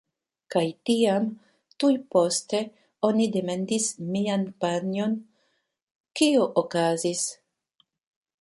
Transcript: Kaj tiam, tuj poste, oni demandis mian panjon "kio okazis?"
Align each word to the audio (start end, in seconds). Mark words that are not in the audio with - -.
Kaj 0.53 0.61
tiam, 0.89 1.27
tuj 1.83 1.91
poste, 2.15 2.61
oni 3.11 3.29
demandis 3.37 3.87
mian 4.15 4.49
panjon 4.65 5.17
"kio 6.23 6.49
okazis?" 6.63 7.25